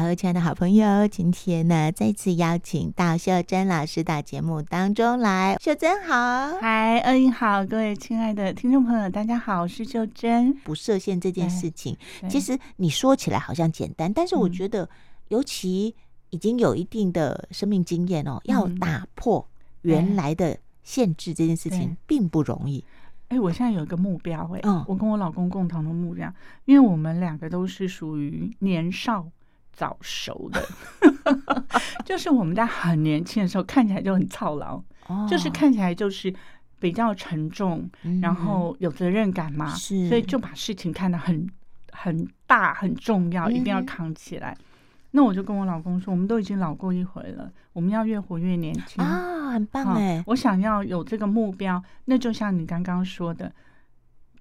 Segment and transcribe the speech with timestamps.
[0.00, 5.58] 好，亲爱的好朋友，今天呢，再次邀请到秀珍老师到节目当中来。
[5.60, 10.54] 秀珍好，嗨，恩英好，各位亲爱的听众朋友，大家好，我是秀珍。
[10.64, 11.94] 不设限这件事情，
[12.30, 14.88] 其实你说起来好像简单，但是我觉得，
[15.28, 15.94] 尤其
[16.30, 19.46] 已经有一定的生命经验哦，要打破
[19.82, 22.82] 原来的限制这件事情并不容易。
[23.28, 26.32] 哎，我现在有一个目标，哎，我跟我老公共同的目标，
[26.64, 29.26] 因为我们两个都是属于年少。
[29.80, 30.62] 早熟的，
[32.04, 34.78] 就是我们在很年轻的时候看起来就很操劳，
[35.26, 36.30] 就是看起来就是
[36.78, 37.88] 比较沉重，
[38.20, 41.48] 然后有责任感嘛，所以就把事情看得很
[41.92, 44.54] 很大很重要，一定要扛起来。
[45.12, 49.02] 那我就跟我老公说，我们都已经老过一回了，我们要越活越年轻。
[49.02, 50.22] 啊，很棒哎！
[50.26, 53.50] 我想要有这个目标，那就像你刚刚说的，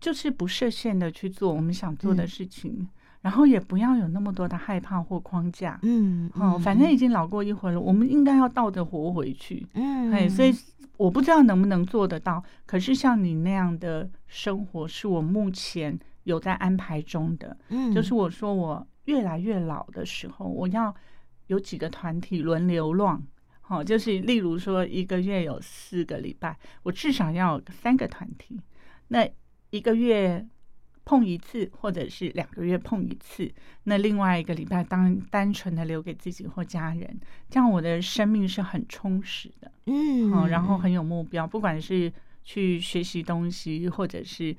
[0.01, 2.89] 就是不设限的去做我们想做的事情。
[3.21, 10.53] 然后也不要有那么多的害怕或框架，嗯，哦，反正已经老过一回了，我们应该要倒着活回去，嗯，哎，所以
[10.95, 20.95] 我不知道能不能做得到，可是像你那样的生活是我目前有在安排中的，嗯，就是我说我越来越老的时候，我要
[21.47, 23.21] 有几个团体轮流乱，
[23.59, 28.61] 好，就是例如说一个月有四个礼拜，我至少要有三个团体，
[29.09, 29.29] 那
[29.71, 30.47] 一个月。
[31.09, 33.51] 碰一次，或者是两个月碰一次，
[33.85, 44.55] 那另外一个礼拜当单纯的留给自己或家人，这样我的生命是很充实的，嗯，嗯，然后很有目标，不管是去学习东西，或者是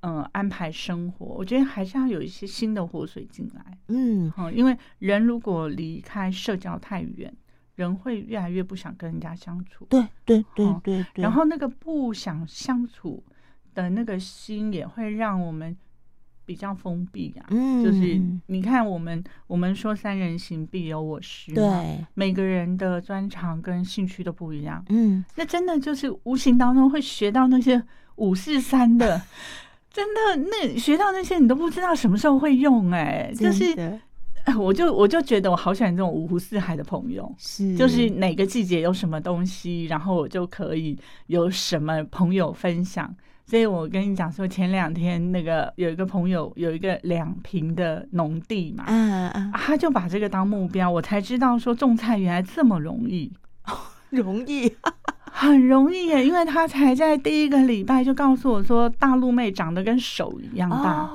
[0.00, 7.32] 嗯、呃、安排生活，我觉得还是要有一些新的活水进来，嗯，嗯，因为人如果离开社交太远，
[7.76, 13.22] 人会越来越不想跟人家相处，对对对对对，然后那个不想相处。
[13.74, 15.76] 的那个心也会让我们
[16.44, 27.80] 比较封闭啊，嗯，就是你看我们我们说三人行必有我师，对，每个人的专长跟兴趣都不一样，嗯，那真的就是无形当中会学到那些
[28.16, 29.22] 五四三的，
[29.92, 34.00] 真的那学到那些你都不知道什么时候会用，欸，哎，就是，
[34.58, 43.14] 我就我就觉得我好喜欢这种五湖四海的朋友，是，就是哪个季节有什么东西，然后我就可以有什么朋友分享。
[43.50, 53.32] 所以我跟你讲说，前两天那个有一个朋友有一个两坪的农地嘛，嗯嗯，他就把这个当目标，我才知道说种菜原来这么容易，
[54.10, 54.72] 容易，
[55.32, 61.10] 很容易耶，因为他才在第一个礼拜就告诉我说，大陆妹长得跟手一样大，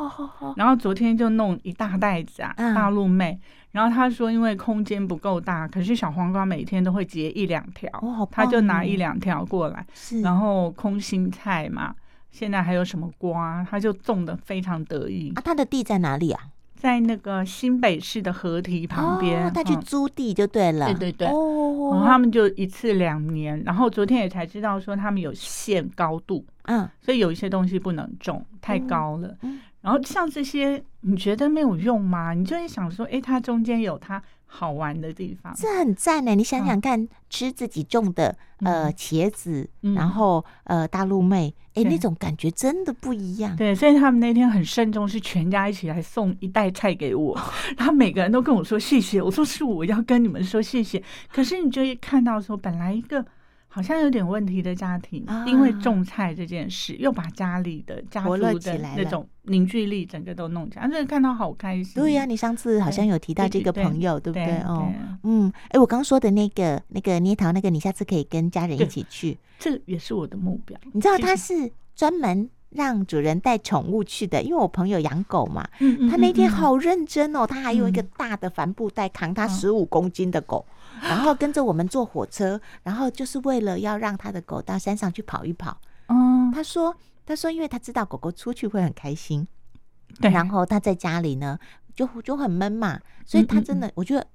[0.58, 3.40] 然后昨天就弄一大袋子啊，大陆妹，
[3.72, 7.90] 然后他说因为空间不够大，可是小黄瓜每天都会结一两条，
[8.30, 9.86] 他就拿一两条过来，
[10.22, 11.96] 然后空心菜嘛。
[12.36, 15.42] 现在还有什么瓜，他就种的非常得意啊！
[15.42, 16.42] 他的地在哪里啊？
[16.76, 19.48] 在那个新北市的河堤旁边。
[19.48, 20.88] 哦，他去租地就对了。
[20.88, 21.28] 嗯、对对对。
[21.30, 22.04] 哦。
[22.06, 29.34] 他们就一次两年，然后昨天也才知道说他们有限高度，嗯，所以有一些东西不能种，太高了。
[29.44, 29.62] 嗯。
[29.80, 32.34] 然后像这些，你觉得没有用吗？
[32.34, 34.22] 你就会想说，哎，它中间有它。
[34.48, 36.34] 好玩的地方，这很赞呢。
[36.34, 43.56] 你想想看，吃自己种的呃茄子，然后呃大陆妹，哎，那种感觉真的不一样。
[43.56, 47.38] 对，所以他们那天很慎重，是全家一起来送一袋菜给我，
[47.78, 49.22] 然后每个人都跟我说谢谢。
[49.22, 51.04] 我说是我要跟你们说谢谢。
[51.32, 53.26] 可是你就会看到说，本来一个。
[53.76, 62.02] 好像有点问题的家庭，因为种菜这件事，又把家里的家族的那种凝聚力整个都弄起来，所以看到好开心。
[62.02, 64.60] 对呀，你上次好像有提到这个朋友，对不对？
[64.60, 64.90] 哦，
[65.24, 70.80] 嗯，哎，我刚说的那个那个捏陶那个，你下次可以跟家人一起去，这也是我的目标。
[70.94, 75.68] 你知道他是专门让主人带宠物去的，因为我朋友养狗嘛，
[76.10, 80.66] 他那天好认真哦，他还有一个大的帆布袋扛他十五公斤的狗。
[81.02, 85.78] 然后跟着我们坐火车，然后就是为了要让他的狗到山上去跑一跑。
[86.08, 89.46] 嗯，他说，他说，因为他知道狗狗出去会很开心，
[90.22, 91.60] 对，然后他在家里呢
[91.94, 94.26] 就就很闷嘛，所以他真的，我觉得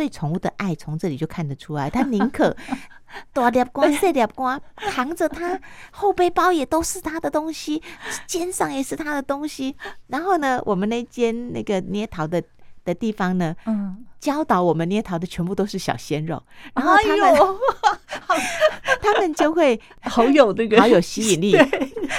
[0.00, 1.90] 对宠物的爱从这里就看得出来。
[1.90, 2.56] 他宁可
[3.34, 5.60] 大粒瓜、细粒瓜，扛着他
[5.90, 7.82] 后背包也都是他的东西，
[8.26, 9.76] 肩上也是他的东西。
[10.06, 12.42] 然后呢，我们那间那个捏陶的
[12.82, 14.06] 的地方呢，嗯。
[14.20, 16.42] 教导我们捏陶的全部都是小鲜肉，
[16.74, 17.32] 然后他们、
[18.28, 21.56] 哎、他们就会好有那个好有吸引力，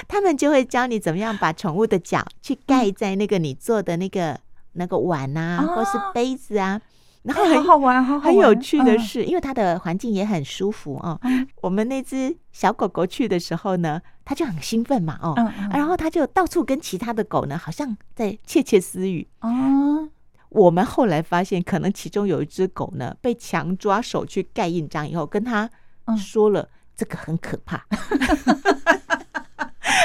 [0.07, 4.35] 他们就会教你怎么样把宠物的脚去盖在那个你做的那个
[4.73, 6.81] 那个碗啊，或是杯子啊，
[7.23, 11.19] 然后很好玩，很有趣的是，因为它的环境也很舒服哦。
[11.61, 15.35] 我们那只小狗狗去的时候呢，它就很兴奋嘛，哦，
[15.71, 20.09] 然后它就到处跟其他的狗呢，好像在窃窃私语哦
[20.49, 25.69] 我们后来发现，可能其中有一只狗呢，被强抓手去盖印章以后，跟他
[26.17, 27.85] 说了、嗯、这个很可怕。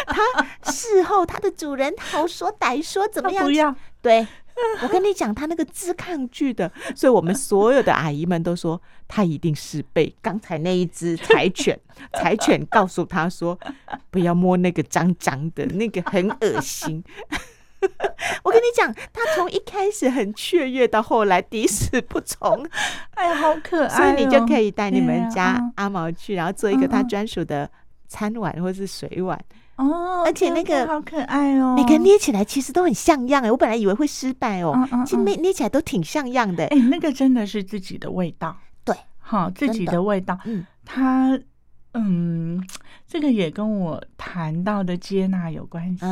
[0.07, 3.45] 他事后它的主人好说歹说怎么样？
[3.45, 4.27] 不要对。
[4.83, 11.79] 我跟你讲，他那个自抗拒的，所以我们所有的阿姨们都说，他一定是被刚才那一只柴犬，
[12.15, 13.59] 柴犬告诉他说，
[14.11, 17.03] 不要摸那个脏脏的，那个很恶心。
[18.43, 22.67] 我跟你讲，他从一开始很雀跃，到后来抵死不从。
[23.11, 23.97] 哎呀，好可爱哦！
[23.97, 27.71] 所以你就可以带你们家阿毛去，然后做一个他专属的
[28.09, 29.39] 餐碗或是水碗。
[29.77, 34.75] 哦，而且那个好可爱哦，每个捏起来其实都很像样哎，我本来以为会失败哦，
[35.07, 41.39] 其实捏捏起来都挺像样的哎，那个真的是自己的味道，对，好自己的味道，嗯，它
[41.95, 42.63] 嗯，
[43.07, 46.05] 这个也跟我谈到的接纳有关系，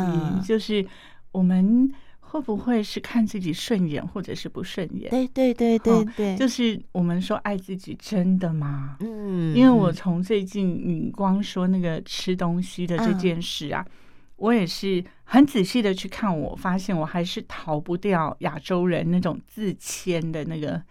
[0.46, 0.86] 就是
[1.32, 1.92] 我们。
[2.34, 5.08] 会不会是看自己顺眼，或者是不顺眼？
[5.08, 8.96] 对对对对对，就是我们说爱自己，真的吗？
[8.98, 13.86] 嗯，因为我从最近你光说那个吃东西的这件事啊，
[14.34, 20.82] 我也是很仔细的去看，我发现我还是逃不掉亚洲人那种自谦的那个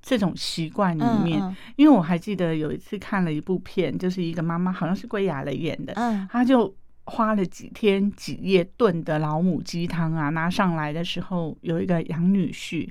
[0.00, 1.54] 这种习惯里面。
[1.76, 6.74] 因为我还记得有一次看了一部片，就是一个妈妈，好像是归亚蕾演的，嗯，她就。
[7.08, 12.88] 花了几天几夜炖的老母鸡汤啊，拿上来的时候有一个养女婿，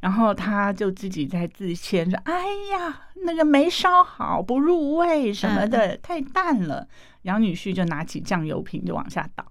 [0.00, 2.34] 然后他就自己在自谦说：“哎
[2.72, 6.86] 呀，那个没烧好，不入味什么的，太淡了。”
[7.22, 9.44] 养女婿就拿起酱油瓶就往下倒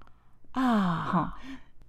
[0.52, 0.62] 啊，
[1.12, 1.40] 哈。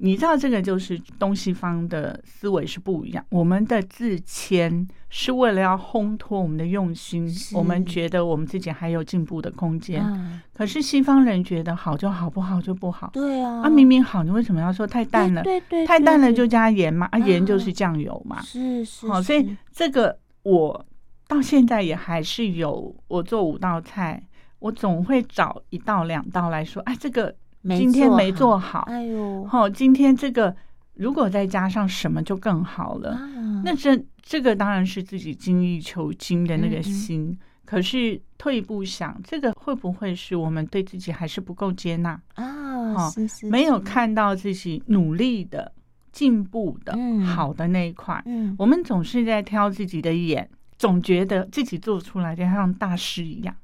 [0.02, 3.22] 你知道这个就是东西方的思维是不一样。
[3.28, 10.02] 我们的自谦是为了要烘托我们的用心，我们觉得我们自己还有进步的空间。
[10.02, 13.10] 嗯、可是西方人觉得好就好，不好就不好。
[13.12, 15.42] 对啊，啊明明好，你为什么要说太淡了？
[15.42, 18.40] 对，对对，太淡了就加盐嘛，啊盐就是酱油嘛。
[18.40, 20.86] 是是，好，所以这个我
[21.28, 24.22] 到现在也还是有，我做五道菜，
[24.60, 27.34] 我总会找一道两道来说，哎，这个。
[27.68, 30.56] 今天没做好，哎呦，好，今天这个
[30.94, 33.10] 如果再加上什么就更好了。
[33.10, 37.28] 啊、那这这个当然是自己精益求精的那个心。
[37.28, 42.94] 嗯、可是退一步想，这个会不会是我们对自己还是不够接纳啊？
[42.94, 43.12] 好，
[43.50, 45.70] 没有看到自己努力的
[46.12, 46.96] 进步的
[47.26, 48.22] 好的那一块。
[48.24, 50.48] 嗯，我们总是在挑自己的眼，
[50.78, 53.54] 总觉得自己做出来就像大师一样。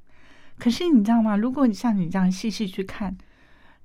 [0.59, 1.35] 可是你知道吗？
[1.35, 3.17] 如果你像你这样细细去看。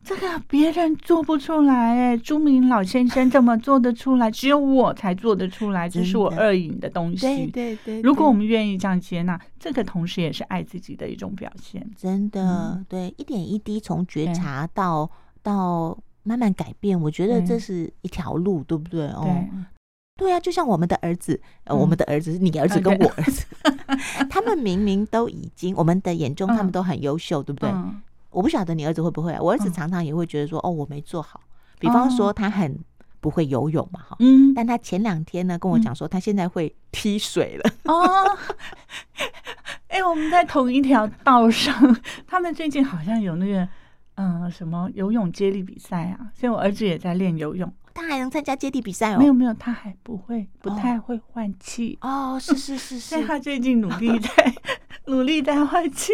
[0.04, 4.30] 这个别人做不出来哎，朱明老先生怎么做得出来？
[4.30, 7.20] 只有我才做得出来，这是我二引的东西。
[7.20, 11.88] 对对对，如果我们愿意这样接纳，这个同时也是爱自己的一种表现。
[11.96, 15.08] 真的，对，一点一滴从觉察到
[15.40, 19.06] 到慢慢改变，我觉得这是一条路，对不对？
[19.10, 19.24] 哦，
[20.16, 23.46] 对啊，就像我们的儿子，我们的儿子是你儿子跟我儿子，
[24.28, 27.70] 他们明明都已经，我们的眼中他们都很优秀，对不对？
[28.32, 31.40] 我不晓得你儿子会不会，我儿子常常也会觉得说，哦，我没做好。
[31.78, 32.78] 比方说，他很
[33.20, 37.70] 不会游泳嘛，哈，嗯，但他前两天呢跟我讲说，他现在会踢水了。
[37.84, 38.38] 哦，
[39.88, 41.96] 哎，我们在同一条道上，
[42.26, 43.68] 他们最近好像有那个，
[44.14, 47.72] 嗯，什么游泳接力比赛啊，所以我儿子也在练游泳。
[47.94, 49.18] 他还能参加接力比赛哦？
[49.18, 51.98] 没有没有，他还不会，不太会换气。
[52.00, 54.54] 哦，是是是是， 所以他最近努力在
[55.06, 56.12] 努力在换气。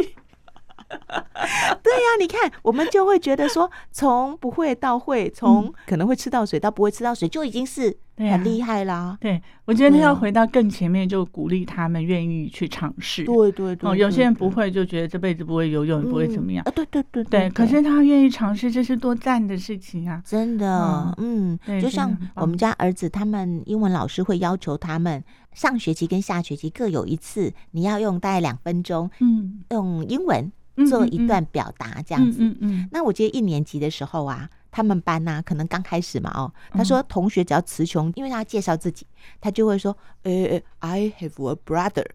[1.83, 9.17] 对呀，你看，我们就会觉得说，从不会到会，从可能会吃到水到不会吃到水，就已经是很厉害啦。
[9.21, 13.25] 对，我觉得要回到更前面，就鼓励他们愿意去尝试。
[13.25, 16.65] 对对对，哦，有些人不会，就觉得这辈子不会游泳，不会怎么样。
[16.65, 17.51] 啊，对对对对。
[17.51, 20.23] 可是他愿意尝试，这是多赞的事情啊！
[20.25, 30.51] 真的，嗯，就像我们家儿子，他们英文老师会要求他们上学期跟下学期各有一次，你要用大概两分钟，嗯，用英文。
[30.87, 39.07] 做一段表达这样子，嗯嗯，嗯，那我记得一年级的时候啊，他们班呐、啊，可能刚开始嘛，哦，他说同学只要词穷，因为他介绍自己，
[39.41, 42.05] 他就会说，呃、欸、，I have a brother，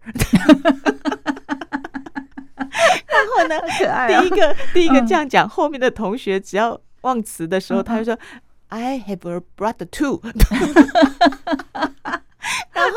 [3.06, 10.22] 然后呢，可爱、哦，第一个第一个这样讲，后面的同学只要忘词的时候，他就说、嗯、I have a brother too，
[12.72, 12.94] 然后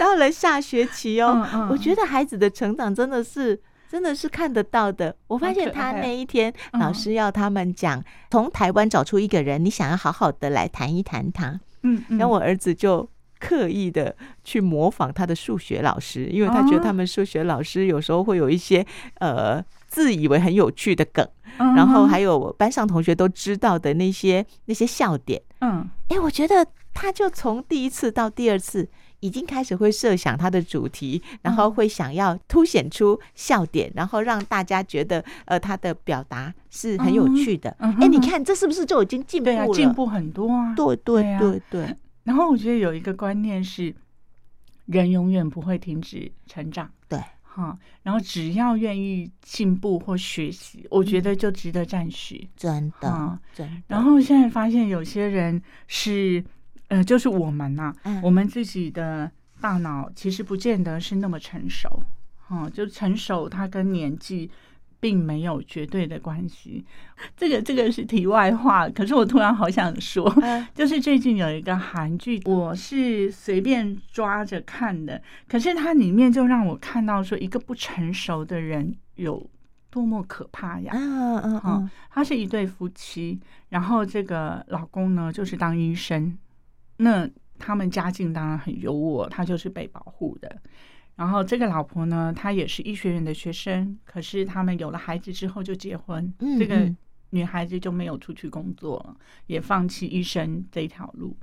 [0.00, 3.60] 到了下学期哦，嗯嗯、我觉得孩子的成长真的是。
[3.90, 5.16] 真的是看得到的。
[5.26, 11.60] 我发现他那一天，老师要他们讲从台湾找出一个人，你想要好好的来谈一谈他。
[11.82, 13.08] 嗯，然后我儿子就
[13.40, 18.86] 刻意的去模仿他的数学老师，因为他觉得他们数学老师有时候会有一些
[19.18, 25.42] 呃自以为很有趣的梗，然后还有班上同学都知道的那些那些笑点。
[25.60, 26.64] 嗯，哎，我觉得。
[26.92, 28.86] 他就从第一次到第二次，
[29.20, 37.70] 已经开始会设想他的主题，然后会想要凸显出笑点，然后让大家觉得呃他的表达是很有趣的。
[37.78, 39.72] 哎、嗯，你看这是不是就已经进步了？
[39.72, 40.74] 进步很多啊！
[40.74, 41.96] 对对对对，对。
[42.24, 43.94] 然后我觉得有一个观念是，
[44.86, 46.90] 人永远不会停止成长。
[47.08, 47.18] 对。
[47.52, 52.48] 哈，然后只要愿意进步或学习，我觉得就值得赞许。
[52.56, 53.82] 真的，真的。
[53.88, 56.44] 然后现在发现有些人是，
[56.90, 59.28] 呃，就是我们呐、啊嗯，我们自己的
[59.60, 61.88] 大脑其实不见得是那么成熟。
[62.46, 64.50] 哈，就成熟，它跟年纪。
[65.02, 66.84] 并没有绝对的关系，
[67.34, 68.86] 这个这个是题外话。
[68.86, 70.30] 可是我突然好想说，
[70.76, 79.48] 就是最近有一个韩剧，我是随便抓着看的，可是它里面就让我看到说，一个不成熟的人有
[79.88, 80.92] 多么可怕呀！
[80.94, 86.36] 嗯嗯嗯，他是一对夫妻，然后这个老公呢就是当医生，
[87.00, 87.28] 那
[87.58, 90.60] 他们家境当然很优渥，他就是被保护的。
[91.16, 96.32] 然后这个老婆呢，她也是医学院的学生，可是他们有了孩子之后就结婚。
[96.58, 96.90] 这个
[97.30, 99.16] 女孩子就没有出去工作了，
[99.46, 101.36] 也放弃医生这条路。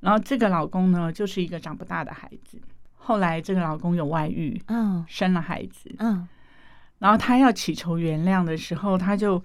[0.00, 2.60] 然后这个老公呢，就是一个长不大的孩子。
[2.94, 6.28] 后来这个老公有外遇，嗯，生了孩子，嗯。
[6.98, 9.42] 然后他要祈求原谅的时候，他就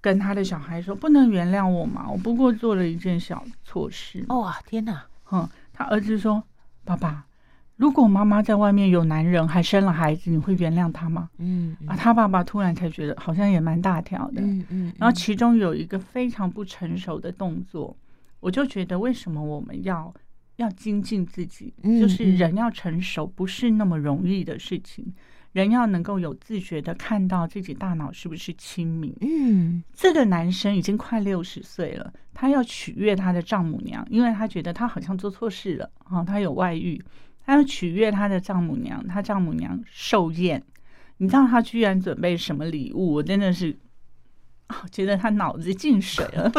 [0.00, 2.06] 跟他的小孩说：“不能原谅我吗？
[2.10, 5.04] 我不过做了一件小错事。”哦，天哪！
[5.24, 6.42] 哼，他儿子说
[6.84, 7.24] ：“爸爸。”
[7.76, 11.30] 如果妈妈在外面有男人还生了孩子，你会原谅他吗？
[11.38, 14.42] 嗯，啊，他爸爸突然才觉得好像也蛮大条的。
[14.42, 14.92] 嗯嗯。
[14.98, 17.96] 然后其中有一个非常不成熟的动作，
[18.40, 20.12] 我就觉得为什么我们要
[20.56, 21.72] 要精进自己？
[22.00, 25.14] 就是人要成熟不是那么容易的事情，
[25.52, 29.14] 人要能够有自觉的看到自己大脑是不是清明。
[29.20, 37.02] 嗯，这个男生已经快六十岁了，他要取悦他的丈母娘，因为他觉得他好像做错事了啊，他有外遇。
[37.44, 40.62] 他要取悦他的丈母娘，他丈母娘寿宴，
[41.16, 43.14] 你知道他居然准备什么礼物？
[43.14, 43.74] 我真的是，
[44.68, 46.52] 哦，觉得他脑子进水了。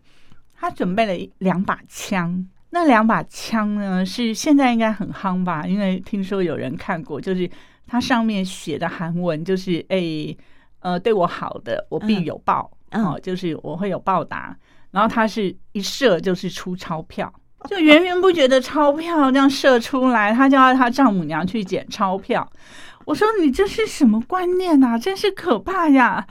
[0.56, 5.66] 他准备了两把枪，那两把枪呢，是现在应该很夯吧？
[5.66, 7.50] 因为听说有人看过，就是
[7.90, 10.32] 它上面写的韩文，就是“哎，
[10.78, 14.56] 呃，对我好的，我必有报”，哦，就是我会有报答。
[14.92, 17.32] 然后他是一射就是出钞票。
[17.68, 22.48] 就源源不绝的钞票这样射出来，他叫他丈母娘去捡钞票。
[23.06, 24.96] 我说你这是什么观念啊？
[24.96, 26.24] 真是可怕呀！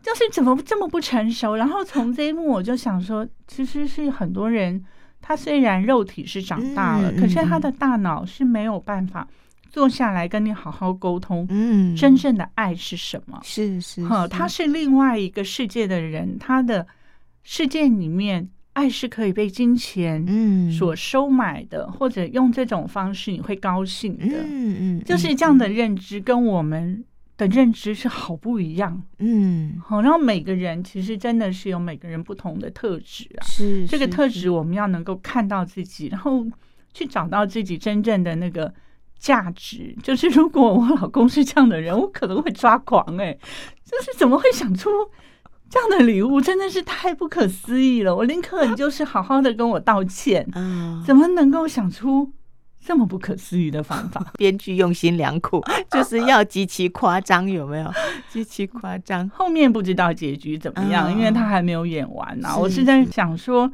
[0.00, 1.56] 就是怎么这么不成熟？
[1.56, 4.84] 然后从这一幕我就想说，其实是很多人，
[5.20, 9.26] 他虽然肉体是长大了，可是他的大脑是没有办法
[9.78, 11.46] 坐下来跟你好好沟通。
[11.50, 13.38] 嗯，真正的爱是什么？
[13.44, 16.84] 是是，哈，他是另外一个世界的人，他的
[17.44, 18.50] 世界里面。
[18.74, 20.70] 爱是可以被金钱嗯。
[20.70, 27.04] 所收买的，嗯，或者用这种方式你会高兴的，嗯嗯，就是这样的认知跟我们
[27.36, 33.86] 的认知是好不一样，嗯，好，然后每个人其实真的是有每个人不同的特质啊，是，是。
[33.88, 36.46] 这个特质我们要能够看到自己，然后
[36.94, 38.72] 去找到自己真正的那个
[39.18, 39.96] 价值。
[40.02, 43.38] 就是如果我老公是这样的人，我可能会抓狂哎，欸，
[43.84, 44.90] 就是怎么会想出？
[45.70, 48.16] 这样的礼物真的是太不可思议了！
[48.16, 50.48] 我宁可你就是好好的跟我道歉，
[51.04, 52.32] 怎么能够想出
[52.82, 54.32] 这么不可思议的方法？
[54.38, 57.92] 编剧用心良苦，就是要极其夸张，有没有？
[58.30, 59.28] 极其夸张。
[59.28, 62.48] 后面不知道结局怎么样，因为他还没有演完呢。
[62.58, 63.70] 我是在想说，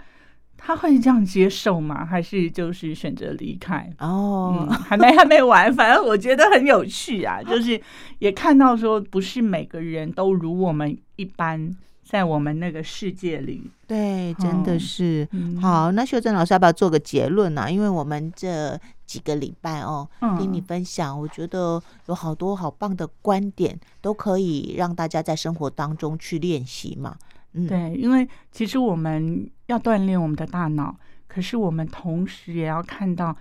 [0.65, 2.07] 他会这样接受吗？
[2.07, 3.93] 还是就是选择离开？
[3.99, 7.79] 哦，还没还没完， 反正我觉得很有趣啊，就是
[8.19, 11.77] 也看到说，不是每个人都如我们一般。
[12.07, 15.91] 在我们那个世界里，对，真的是、嗯、好。
[15.91, 17.71] 那秀珍老师要不要做个结论呢、啊？
[17.71, 20.07] 因为我们这几个礼拜哦，
[20.39, 27.17] 听你分享，我觉得有好多好棒的观点，都可以让大家在生活当中去练习嘛。
[27.55, 33.37] 嗯，对，因为其实我们要锻炼我们的大脑，可是我们同时也要看到。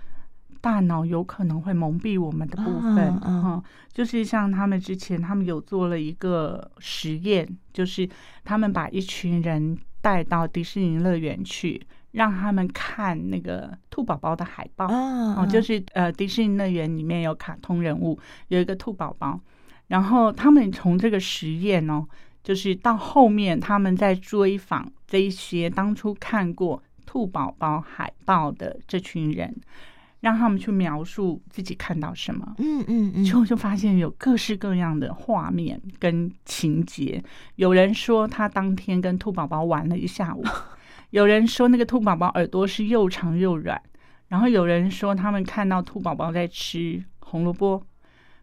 [0.60, 3.62] 大脑有可能会蒙蔽我们的部分，哈、uh, uh, 嗯，
[3.92, 8.08] 就是像他们之前，他们有做了一个实验，就是
[8.44, 19.38] 他们把一群人带到迪士尼乐园去，让他们看那个兔宝宝的海报，哦、uh, uh,，就是呃，迪士尼乐园里面有卡通人物，有一个兔宝宝，
[19.88, 22.08] 然后他们从这个实验哦，
[22.44, 29.52] 就是到后面他们在追访这一些当初看过兔宝宝海报的这群人。
[30.20, 37.22] 让他们去描述自己看到什么，嗯嗯嗯，之后就发现有各式各样的画面跟情节。
[37.56, 40.42] 有人说他当天跟兔宝宝玩了一下午，
[41.10, 43.78] 有人说那个兔宝宝耳朵是又长又软，
[44.28, 47.82] 然后有人说他们看到兔宝宝在吃红萝卜。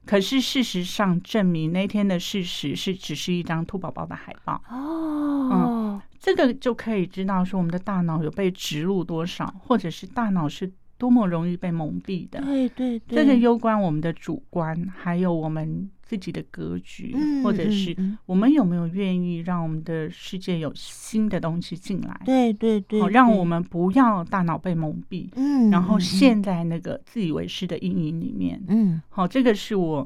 [0.05, 5.49] 可是事实上证明，那天的事实是只是一张兔宝宝的海报哦。
[5.51, 12.41] 嗯，这个就可以知道说我们的大脑有被植入多少，或者是大脑是多么容易被蒙蔽的。
[12.41, 15.89] 对对对，这个攸关我们的主观，还有我们。
[16.11, 22.21] 自己的格局，或者是我们有没有愿意让我们的世界有新的东西进来？
[22.25, 30.05] 对对对，好，让我们不要大脑被蒙蔽，嗯，然后陷在那个自以为是的阴影里面，嗯，好，这个是我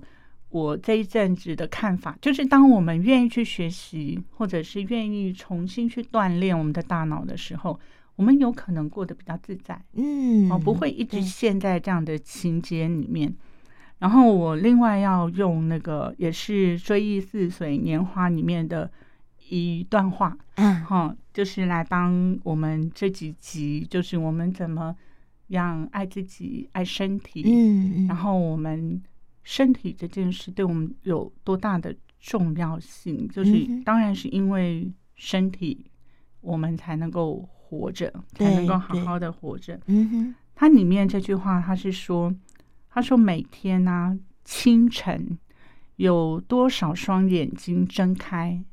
[0.51, 7.79] 我这一阵子的看法，就是当我们愿意去学习，或者是愿意重新去锻炼我们的大脑的时候，
[8.15, 13.35] 我们有可能过得比较自在，嗯，哦，不会一直陷在这样的情节里面。
[13.99, 18.91] 然后我另外要用那个也是《追忆似水年华》里面的
[19.49, 24.93] 一段话，嗯，哈，就是来帮我们这几集，就是我们怎么
[25.47, 29.01] 样爱自己、爱身体，嗯，然后我们
[29.43, 33.27] 身体这件事对我们有多大的重要性？
[33.29, 35.85] 就是当然是因为身体，
[36.41, 39.79] 我们才能够活着，才能够好好的活着。
[39.87, 42.35] 嗯哼，它里面这句话，它是说。
[42.95, 45.37] 他说：“每天呢、啊，清晨
[45.97, 48.63] 有多少双眼睛睁开，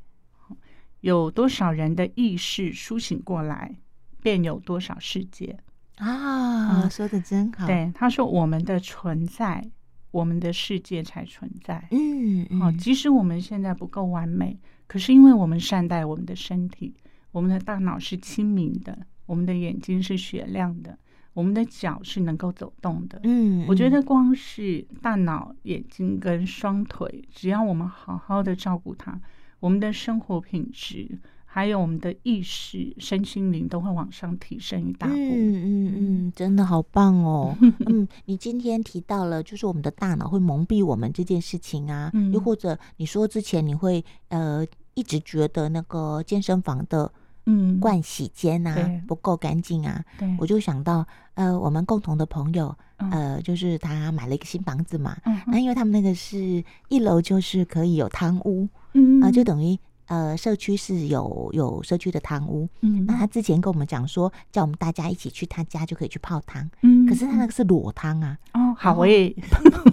[1.01, 3.75] 有多少人的意识苏醒过来，
[4.21, 5.59] 便有多少世界
[5.97, 7.67] 啊！”说的真好。
[7.67, 9.69] 对，他说：“我们的存在，
[10.11, 11.85] 我们的世界才存在。
[11.91, 16.95] 嗯”嗯，好，即使我们现在不够完美，可是因为我们善待我们的身体，
[17.33, 20.97] 我们的大脑是清明的，我们的眼睛是雪亮的。
[21.33, 29.19] 我们的脚是能够走动的，嗯，我觉得光是大脑、眼睛跟双腿，只要我们好好的照顾它，
[29.59, 35.13] 我们的生活品质，还有我们的意识、身心灵都会往上提升一大步。
[35.15, 35.25] 嗯
[35.55, 37.57] 嗯嗯，真的好棒哦。
[37.89, 47.11] 嗯，你今天提到了，就是我们的大脑会蒙蔽我们这件事情啊，又或者你说之前你会呃一直觉得那个健身房的。
[47.45, 48.75] 嗯，盥洗间啊
[49.07, 50.35] 不够干净啊，对。
[50.39, 59.21] 我就想到呃，我们共同的朋友，嗯、呃，就是他买了一个新房子嘛，嗯，那因为他们那个是一楼，就是可以有汤屋，嗯。
[59.21, 59.77] 啊、呃，就等于
[60.07, 69.33] 呃，社区是有有社区的汤屋，嗯，那他之前跟我们讲说，叫我们大家一起去他家就可以去泡汤，嗯，可是他那个是裸汤啊， 哦，好诶，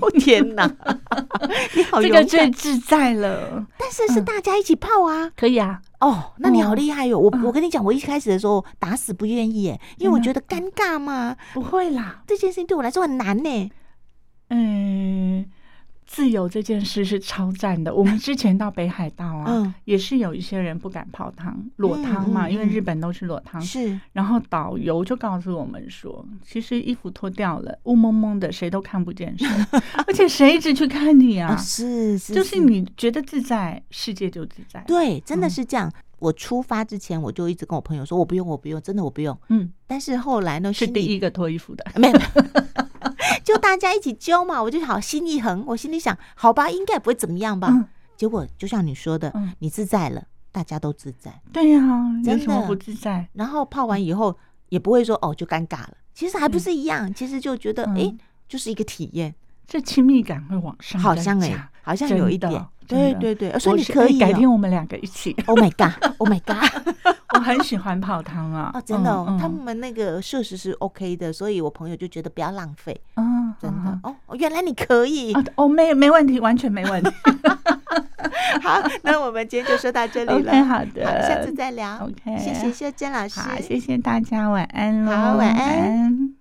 [0.01, 0.66] 哦天哪，
[1.77, 5.81] 你好，这个最自在了，但是是大家一起泡啊，嗯、可以啊。
[6.01, 7.18] 哦，那你好厉害哟！
[7.18, 11.37] 我我跟你讲，我一开始的时候打死不愿意，哎，因为我觉得尴尬嘛。
[11.53, 13.70] 不会啦，这件事情对我来说很难呢。
[14.49, 15.44] 嗯。
[16.11, 17.94] 自由这件事是超赞的。
[17.94, 23.62] 我们之前到北海道啊，嗯、也是有一些人不敢泡汤，裸汤嘛，嗯、因为日本都是裸汤。
[23.62, 29.46] 是，然后导游就告诉我们说，其实衣服脱掉了，雾蒙蒙的，谁都看不见谁，
[30.05, 31.57] 而且谁一直去看你啊？
[31.57, 34.83] 是，是，是，就是你觉得自在，世界就自在。
[34.88, 35.88] 对，真的是这样。
[36.20, 39.37] 嗯、我出发之前，我就一直跟我朋友说，我不用，我不用，真的我不用。
[39.48, 42.18] 嗯，但是后来呢，是第一个脱衣服的， 没有。
[43.42, 47.68] 就大家一起揪嘛，我就好心一横，我心里想，好吧，应该不会怎么样吧。
[47.70, 47.85] 嗯、
[48.16, 51.40] 结果就像你说的，嗯、你自在了，大家都自在。
[51.52, 51.80] 对呀、
[52.24, 53.28] 有什么不自在？
[53.33, 54.37] 然后泡完以后
[54.68, 55.94] 也不会说哦，就尴尬了。
[56.12, 59.35] 其实还不是一样，嗯、其实就觉得哎、欸，就是一个体验，
[59.70, 62.50] 这亲密感会往上，好像哎、欸，好像有一点。
[62.88, 65.33] 对对对，所以你可以改天我们两个一起。
[65.46, 66.92] Oh my god！Oh my god！
[67.35, 68.72] 我很喜欢泡汤啊！
[68.74, 73.00] 哦，真的，哦，他们那个设施是 OK 的，所以我朋友就觉得不要浪费。
[73.14, 77.11] 嗯，真的哦，原来你可以哦，没没问题，完全没问题。
[78.61, 80.64] 好，那我们今天就说到这里了。
[80.64, 81.96] 好的，下次再聊。
[81.98, 85.12] OK，谢谢秀贞老师，谢谢大家，晚安喽。
[85.16, 86.39] 好，晚安。